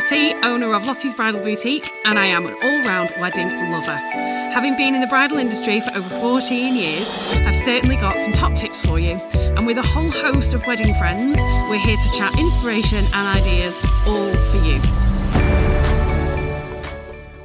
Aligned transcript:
Lottie, 0.00 0.32
owner 0.44 0.74
of 0.74 0.86
Lottie's 0.86 1.12
Bridal 1.12 1.42
Boutique, 1.42 1.86
and 2.06 2.18
I 2.18 2.24
am 2.24 2.46
an 2.46 2.54
all 2.62 2.82
round 2.84 3.12
wedding 3.20 3.48
lover. 3.70 3.92
Having 3.92 4.78
been 4.78 4.94
in 4.94 5.02
the 5.02 5.06
bridal 5.06 5.36
industry 5.36 5.78
for 5.82 5.94
over 5.94 6.08
14 6.08 6.74
years, 6.74 7.06
I've 7.46 7.54
certainly 7.54 7.96
got 7.96 8.18
some 8.18 8.32
top 8.32 8.54
tips 8.54 8.80
for 8.80 8.98
you. 8.98 9.20
And 9.58 9.66
with 9.66 9.76
a 9.76 9.82
whole 9.82 10.10
host 10.10 10.54
of 10.54 10.66
wedding 10.66 10.94
friends, 10.94 11.36
we're 11.68 11.84
here 11.84 11.98
to 11.98 12.10
chat 12.12 12.34
inspiration 12.38 13.04
and 13.12 13.38
ideas, 13.38 13.78
all 14.06 14.32
for 14.32 14.56
you. 14.66 14.80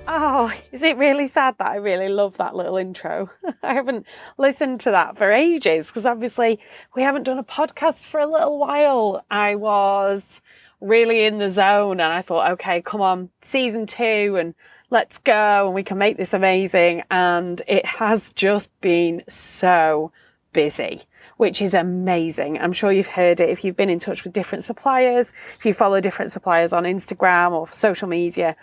Oh, 0.07 0.53
is 0.71 0.81
it 0.81 0.95
really 0.95 1.27
sad 1.27 1.57
that 1.57 1.67
I 1.67 1.75
really 1.75 2.07
love 2.07 2.37
that 2.37 2.55
little 2.55 2.77
intro? 2.77 3.31
I 3.63 3.73
haven't 3.73 4.05
listened 4.37 4.79
to 4.81 4.91
that 4.91 5.17
for 5.17 5.29
ages 5.29 5.87
because 5.87 6.05
obviously 6.05 6.61
we 6.95 7.01
haven't 7.01 7.23
done 7.23 7.37
a 7.37 7.43
podcast 7.43 8.05
for 8.05 8.21
a 8.21 8.31
little 8.31 8.57
while. 8.57 9.25
I 9.29 9.55
was 9.55 10.39
really 10.85 11.25
in 11.25 11.39
the 11.39 11.49
zone 11.49 11.99
and 11.99 12.13
I 12.13 12.21
thought, 12.21 12.51
okay, 12.53 12.81
come 12.81 13.01
on, 13.01 13.29
season 13.41 13.87
two 13.87 14.37
and 14.39 14.53
let's 14.89 15.17
go 15.19 15.65
and 15.65 15.73
we 15.73 15.83
can 15.83 15.97
make 15.97 16.17
this 16.17 16.33
amazing. 16.33 17.03
And 17.09 17.61
it 17.67 17.85
has 17.85 18.31
just 18.33 18.69
been 18.81 19.23
so 19.27 20.11
busy, 20.53 21.03
which 21.37 21.61
is 21.61 21.73
amazing. 21.73 22.59
I'm 22.59 22.73
sure 22.73 22.91
you've 22.91 23.07
heard 23.07 23.41
it 23.41 23.49
if 23.49 23.63
you've 23.63 23.75
been 23.75 23.89
in 23.89 23.99
touch 23.99 24.23
with 24.23 24.33
different 24.33 24.63
suppliers, 24.63 25.31
if 25.57 25.65
you 25.65 25.73
follow 25.73 25.99
different 25.99 26.31
suppliers 26.31 26.71
on 26.71 26.83
Instagram 26.83 27.51
or 27.51 27.67
social 27.73 28.07
media 28.07 28.55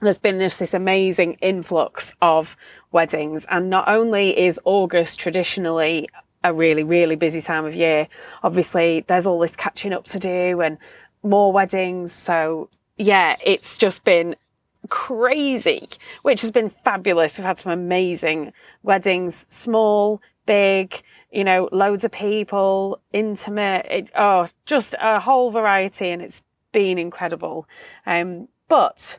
there's 0.00 0.18
been 0.18 0.38
this 0.38 0.56
this 0.56 0.74
amazing 0.74 1.34
influx 1.34 2.12
of 2.22 2.56
weddings 2.92 3.44
and 3.50 3.70
not 3.70 3.88
only 3.88 4.38
is 4.38 4.58
august 4.64 5.18
traditionally 5.18 6.08
a 6.42 6.52
really 6.52 6.82
really 6.82 7.16
busy 7.16 7.40
time 7.40 7.64
of 7.64 7.74
year 7.74 8.08
obviously 8.42 9.04
there's 9.08 9.26
all 9.26 9.38
this 9.38 9.54
catching 9.56 9.92
up 9.92 10.04
to 10.06 10.18
do 10.18 10.60
and 10.60 10.78
more 11.22 11.52
weddings 11.52 12.12
so 12.12 12.68
yeah 12.96 13.36
it's 13.44 13.78
just 13.78 14.04
been 14.04 14.34
crazy 14.88 15.88
which 16.22 16.40
has 16.40 16.50
been 16.50 16.70
fabulous 16.70 17.36
we've 17.36 17.44
had 17.44 17.60
some 17.60 17.72
amazing 17.72 18.52
weddings 18.82 19.46
small 19.48 20.20
big 20.46 21.02
you 21.30 21.44
know 21.44 21.68
loads 21.70 22.04
of 22.04 22.10
people 22.10 23.00
intimate 23.12 23.86
it, 23.86 24.08
oh 24.16 24.48
just 24.66 24.94
a 25.00 25.20
whole 25.20 25.50
variety 25.50 26.08
and 26.08 26.22
it's 26.22 26.42
been 26.72 26.98
incredible 26.98 27.66
um 28.06 28.48
but 28.68 29.18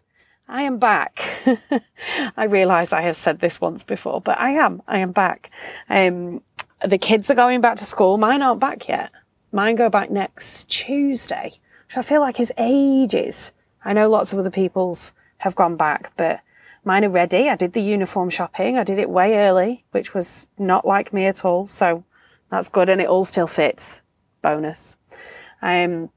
I 0.51 0.63
am 0.63 0.79
back. 0.79 1.23
I 2.37 2.43
realise 2.43 2.91
I 2.91 3.03
have 3.03 3.15
said 3.15 3.39
this 3.39 3.61
once 3.61 3.85
before, 3.85 4.19
but 4.19 4.37
I 4.37 4.51
am. 4.51 4.81
I 4.85 4.99
am 4.99 5.13
back. 5.13 5.49
Um, 5.89 6.41
the 6.85 6.97
kids 6.97 7.31
are 7.31 7.35
going 7.35 7.61
back 7.61 7.77
to 7.77 7.85
school. 7.85 8.17
Mine 8.17 8.41
aren't 8.41 8.59
back 8.59 8.89
yet. 8.89 9.11
Mine 9.53 9.75
go 9.75 9.89
back 9.89 10.11
next 10.11 10.67
Tuesday, 10.67 11.53
which 11.91 11.97
I 11.97 12.07
feel 12.07 12.21
like 12.21 12.39
is 12.39 12.53
ages. 12.57 13.51
I 13.83 13.91
know 13.91 14.09
lots 14.09 14.31
of 14.31 14.39
other 14.39 14.49
people's 14.49 15.11
have 15.39 15.55
gone 15.55 15.75
back, 15.75 16.13
but 16.15 16.39
mine 16.85 17.03
are 17.03 17.09
ready. 17.09 17.49
I 17.49 17.57
did 17.57 17.73
the 17.73 17.81
uniform 17.81 18.29
shopping. 18.29 18.77
I 18.77 18.85
did 18.85 18.97
it 18.97 19.09
way 19.09 19.37
early, 19.37 19.83
which 19.91 20.13
was 20.13 20.47
not 20.57 20.87
like 20.87 21.11
me 21.11 21.25
at 21.25 21.43
all. 21.43 21.67
So 21.67 22.05
that's 22.49 22.69
good. 22.69 22.87
And 22.87 23.01
it 23.01 23.09
all 23.09 23.25
still 23.25 23.45
fits. 23.45 24.03
Bonus. 24.41 24.95
Um, 25.61 26.11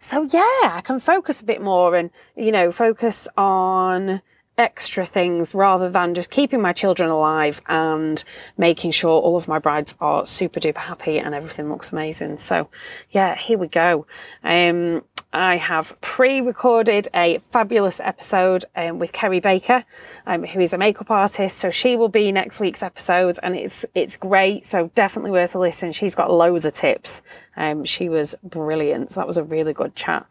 so 0.00 0.24
yeah, 0.24 0.72
I 0.72 0.82
can 0.82 0.98
focus 0.98 1.40
a 1.40 1.44
bit 1.44 1.62
more 1.62 1.94
and, 1.94 2.10
you 2.36 2.50
know, 2.50 2.72
focus 2.72 3.28
on 3.36 4.22
extra 4.56 5.04
things 5.04 5.54
rather 5.54 5.90
than 5.90 6.14
just 6.14 6.30
keeping 6.30 6.60
my 6.60 6.72
children 6.72 7.10
alive 7.10 7.60
and 7.66 8.22
making 8.56 8.92
sure 8.92 9.20
all 9.20 9.36
of 9.36 9.48
my 9.48 9.58
brides 9.58 9.94
are 10.00 10.24
super 10.24 10.60
duper 10.60 10.76
happy 10.76 11.18
and 11.18 11.34
everything 11.34 11.68
looks 11.70 11.92
amazing. 11.92 12.38
So 12.38 12.68
yeah, 13.10 13.36
here 13.36 13.58
we 13.58 13.66
go. 13.66 14.06
Um, 14.42 15.02
I 15.32 15.56
have 15.56 16.00
pre-recorded 16.00 17.08
a 17.12 17.40
fabulous 17.50 17.98
episode 17.98 18.64
um, 18.76 19.00
with 19.00 19.12
Kerry 19.12 19.40
Baker, 19.40 19.84
um, 20.26 20.44
who 20.44 20.60
is 20.60 20.72
a 20.72 20.78
makeup 20.78 21.10
artist. 21.10 21.58
So 21.58 21.70
she 21.70 21.96
will 21.96 22.08
be 22.08 22.30
next 22.30 22.60
week's 22.60 22.84
episode, 22.84 23.40
and 23.42 23.56
it's 23.56 23.84
it's 23.96 24.16
great. 24.16 24.64
So 24.64 24.92
definitely 24.94 25.32
worth 25.32 25.56
a 25.56 25.58
listen. 25.58 25.90
She's 25.90 26.14
got 26.14 26.30
loads 26.30 26.64
of 26.64 26.74
tips. 26.74 27.20
Um, 27.56 27.84
she 27.84 28.08
was 28.08 28.34
brilliant. 28.42 29.12
So 29.12 29.20
that 29.20 29.26
was 29.26 29.36
a 29.36 29.44
really 29.44 29.72
good 29.72 29.94
chat. 29.94 30.26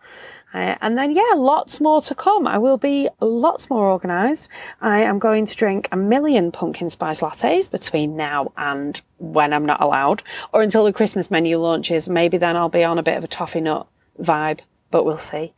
Uh, 0.54 0.76
and 0.82 0.98
then, 0.98 1.12
yeah, 1.12 1.34
lots 1.36 1.82
more 1.82 2.00
to 2.00 2.14
come. 2.14 2.46
I 2.46 2.60
will 2.60 2.78
be 2.78 3.10
lots 3.20 3.72
more 3.72 3.90
organised. 3.90 4.50
I 4.82 5.00
am 5.00 5.18
going 5.18 5.48
to 5.48 5.56
drink 5.56 5.90
a 5.92 5.98
million 5.98 6.52
pumpkin 6.52 6.92
spice 6.92 7.22
lattes 7.22 7.70
between 7.70 8.16
now 8.16 8.52
and 8.56 9.02
when 9.18 9.52
I'm 9.52 9.66
not 9.66 9.82
allowed, 9.82 10.22
or 10.52 10.62
until 10.62 10.86
the 10.86 10.94
Christmas 10.94 11.32
menu 11.32 11.58
launches. 11.58 12.08
Maybe 12.08 12.38
then 12.38 12.56
I'll 12.56 12.70
be 12.70 12.84
on 12.84 13.00
a 13.00 13.04
bit 13.04 13.18
of 13.18 13.24
a 13.24 13.28
toffee 13.28 13.62
nut 13.62 13.88
vibe, 14.22 14.60
but 14.92 15.06
we'll 15.06 15.18
see. 15.18 15.54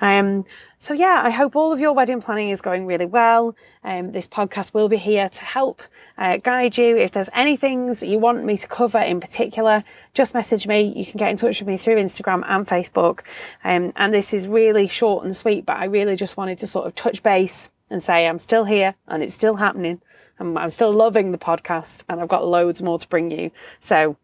Um, 0.00 0.44
so 0.80 0.94
yeah, 0.94 1.22
I 1.24 1.30
hope 1.30 1.56
all 1.56 1.72
of 1.72 1.80
your 1.80 1.92
wedding 1.92 2.20
planning 2.20 2.50
is 2.50 2.60
going 2.60 2.86
really 2.86 3.04
well. 3.04 3.56
Um, 3.82 4.12
this 4.12 4.28
podcast 4.28 4.74
will 4.74 4.88
be 4.88 4.96
here 4.96 5.28
to 5.28 5.40
help 5.40 5.82
uh, 6.16 6.36
guide 6.36 6.78
you. 6.78 6.96
If 6.96 7.12
there's 7.12 7.28
any 7.34 7.56
things 7.56 8.00
you 8.00 8.20
want 8.20 8.44
me 8.44 8.56
to 8.56 8.68
cover 8.68 8.98
in 8.98 9.20
particular, 9.20 9.82
just 10.14 10.34
message 10.34 10.68
me. 10.68 10.92
You 10.94 11.04
can 11.04 11.18
get 11.18 11.30
in 11.30 11.36
touch 11.36 11.58
with 11.58 11.66
me 11.66 11.78
through 11.78 11.96
Instagram 11.96 12.44
and 12.46 12.66
Facebook. 12.66 13.20
Um, 13.64 13.92
and 13.96 14.14
this 14.14 14.32
is 14.32 14.46
really 14.46 14.86
short 14.86 15.24
and 15.24 15.36
sweet, 15.36 15.66
but 15.66 15.78
I 15.78 15.86
really 15.86 16.14
just 16.14 16.36
wanted 16.36 16.60
to 16.60 16.66
sort 16.68 16.86
of 16.86 16.94
touch 16.94 17.24
base 17.24 17.70
and 17.90 18.02
say 18.02 18.28
I'm 18.28 18.38
still 18.38 18.64
here 18.64 18.94
and 19.08 19.22
it's 19.22 19.34
still 19.34 19.56
happening. 19.56 20.00
I'm, 20.38 20.56
I'm 20.56 20.70
still 20.70 20.92
loving 20.92 21.32
the 21.32 21.38
podcast 21.38 22.04
and 22.08 22.20
I've 22.20 22.28
got 22.28 22.46
loads 22.46 22.82
more 22.82 23.00
to 23.00 23.08
bring 23.08 23.32
you. 23.32 23.50
So 23.80 24.16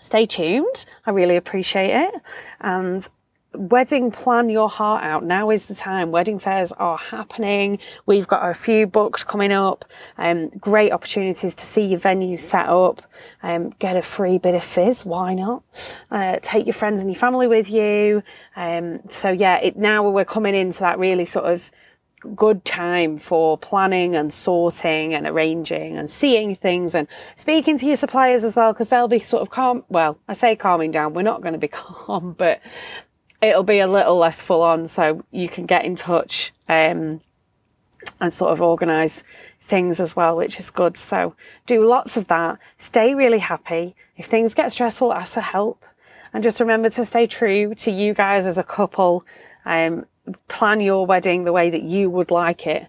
stay 0.00 0.26
tuned. 0.26 0.84
I 1.06 1.12
really 1.12 1.36
appreciate 1.36 1.94
it. 1.94 2.14
And 2.60 3.08
wedding 3.54 4.10
plan 4.10 4.48
your 4.50 4.68
heart 4.68 5.04
out. 5.04 5.24
Now 5.24 5.50
is 5.50 5.66
the 5.66 5.74
time. 5.74 6.10
Wedding 6.10 6.38
fairs 6.38 6.72
are 6.72 6.98
happening. 6.98 7.78
We've 8.06 8.26
got 8.26 8.48
a 8.48 8.54
few 8.54 8.86
booked 8.86 9.26
coming 9.26 9.52
up. 9.52 9.84
Um, 10.18 10.48
great 10.50 10.92
opportunities 10.92 11.54
to 11.54 11.64
see 11.64 11.86
your 11.86 11.98
venue 11.98 12.36
set 12.36 12.66
up. 12.66 13.02
Um, 13.42 13.70
get 13.78 13.96
a 13.96 14.02
free 14.02 14.38
bit 14.38 14.54
of 14.54 14.64
fizz. 14.64 15.06
Why 15.06 15.34
not? 15.34 15.62
Uh, 16.10 16.38
take 16.42 16.66
your 16.66 16.74
friends 16.74 17.00
and 17.00 17.10
your 17.10 17.18
family 17.18 17.46
with 17.46 17.70
you. 17.70 18.22
Um, 18.56 19.00
so 19.10 19.30
yeah, 19.30 19.56
it, 19.58 19.76
now 19.76 20.08
we're 20.08 20.24
coming 20.24 20.54
into 20.54 20.80
that 20.80 20.98
really 20.98 21.24
sort 21.24 21.46
of 21.46 21.62
good 22.34 22.64
time 22.64 23.16
for 23.16 23.56
planning 23.56 24.16
and 24.16 24.32
sorting 24.34 25.14
and 25.14 25.26
arranging 25.26 25.96
and 25.96 26.10
seeing 26.10 26.54
things 26.54 26.94
and 26.94 27.06
speaking 27.36 27.78
to 27.78 27.86
your 27.86 27.96
suppliers 27.96 28.42
as 28.42 28.56
well 28.56 28.72
because 28.72 28.88
they'll 28.88 29.06
be 29.06 29.20
sort 29.20 29.40
of 29.40 29.50
calm 29.50 29.84
well 29.88 30.18
i 30.26 30.32
say 30.32 30.56
calming 30.56 30.90
down 30.90 31.14
we're 31.14 31.22
not 31.22 31.42
going 31.42 31.52
to 31.52 31.60
be 31.60 31.68
calm 31.72 32.34
but 32.36 32.60
it'll 33.40 33.62
be 33.62 33.78
a 33.78 33.86
little 33.86 34.18
less 34.18 34.42
full 34.42 34.62
on, 34.62 34.88
so 34.88 35.24
you 35.30 35.48
can 35.48 35.66
get 35.66 35.84
in 35.84 35.96
touch 35.96 36.52
um, 36.68 37.20
and 38.20 38.32
sort 38.32 38.52
of 38.52 38.60
organise 38.60 39.22
things 39.68 40.00
as 40.00 40.16
well, 40.16 40.36
which 40.36 40.58
is 40.58 40.70
good. 40.70 40.96
So 40.96 41.34
do 41.66 41.86
lots 41.86 42.16
of 42.16 42.28
that. 42.28 42.58
Stay 42.78 43.14
really 43.14 43.38
happy. 43.38 43.94
If 44.16 44.26
things 44.26 44.54
get 44.54 44.72
stressful, 44.72 45.12
ask 45.12 45.34
for 45.34 45.40
help. 45.40 45.84
And 46.32 46.42
just 46.42 46.60
remember 46.60 46.90
to 46.90 47.04
stay 47.04 47.26
true 47.26 47.74
to 47.76 47.90
you 47.90 48.14
guys 48.14 48.46
as 48.46 48.58
a 48.58 48.64
couple. 48.64 49.24
Um, 49.64 50.06
plan 50.48 50.80
your 50.80 51.06
wedding 51.06 51.44
the 51.44 51.52
way 51.52 51.70
that 51.70 51.82
you 51.82 52.10
would 52.10 52.30
like 52.30 52.66
it. 52.66 52.86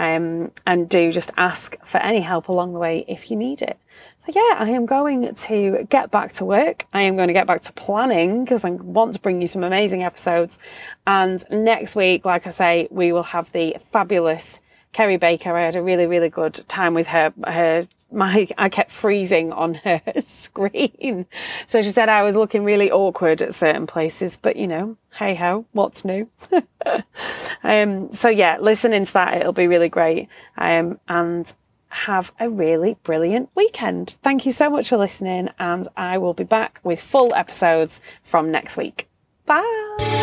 Um, 0.00 0.50
and 0.66 0.88
do 0.88 1.12
just 1.12 1.30
ask 1.36 1.76
for 1.84 1.98
any 1.98 2.22
help 2.22 2.48
along 2.48 2.72
the 2.72 2.78
way 2.78 3.04
if 3.06 3.30
you 3.30 3.36
need 3.36 3.60
it. 3.60 3.78
So 4.16 4.32
yeah, 4.34 4.56
I 4.58 4.70
am 4.70 4.86
going 4.86 5.34
to 5.34 5.86
get 5.90 6.10
back 6.10 6.32
to 6.34 6.46
work. 6.46 6.86
I 6.94 7.02
am 7.02 7.16
going 7.16 7.28
to 7.28 7.34
get 7.34 7.46
back 7.46 7.60
to 7.62 7.72
planning 7.74 8.44
because 8.44 8.64
I 8.64 8.70
want 8.70 9.12
to 9.12 9.20
bring 9.20 9.42
you 9.42 9.46
some 9.46 9.62
amazing 9.62 10.02
episodes. 10.02 10.58
And 11.06 11.44
next 11.50 11.96
week, 11.96 12.24
like 12.24 12.46
I 12.46 12.50
say, 12.50 12.88
we 12.90 13.12
will 13.12 13.24
have 13.24 13.52
the 13.52 13.76
fabulous 13.92 14.60
Kerry 14.92 15.18
Baker. 15.18 15.54
I 15.54 15.66
had 15.66 15.76
a 15.76 15.82
really, 15.82 16.06
really 16.06 16.30
good 16.30 16.64
time 16.66 16.94
with 16.94 17.08
her. 17.08 17.34
Her 17.46 17.86
my 18.12 18.48
I 18.58 18.68
kept 18.68 18.90
freezing 18.90 19.52
on 19.52 19.74
her 19.74 20.00
screen. 20.24 21.26
So 21.66 21.82
she 21.82 21.90
said 21.90 22.08
I 22.08 22.22
was 22.22 22.36
looking 22.36 22.64
really 22.64 22.90
awkward 22.90 23.42
at 23.42 23.54
certain 23.54 23.86
places, 23.86 24.38
but 24.40 24.56
you 24.56 24.66
know, 24.66 24.96
hey 25.18 25.34
ho, 25.34 25.66
what's 25.72 26.04
new? 26.04 26.28
um, 27.62 28.12
so 28.14 28.28
yeah, 28.28 28.58
listening 28.60 29.04
to 29.06 29.12
that, 29.14 29.38
it'll 29.38 29.52
be 29.52 29.66
really 29.66 29.88
great. 29.88 30.28
Um, 30.58 30.98
and 31.08 31.52
have 31.90 32.32
a 32.38 32.48
really 32.48 32.96
brilliant 33.02 33.50
weekend. 33.54 34.16
Thank 34.22 34.46
you 34.46 34.52
so 34.52 34.70
much 34.70 34.88
for 34.88 34.96
listening, 34.96 35.50
and 35.58 35.88
I 35.96 36.18
will 36.18 36.34
be 36.34 36.44
back 36.44 36.80
with 36.84 37.00
full 37.00 37.34
episodes 37.34 38.00
from 38.22 38.50
next 38.50 38.76
week. 38.76 39.08
Bye. 39.44 40.19